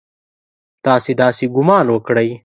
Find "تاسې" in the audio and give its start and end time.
0.85-1.11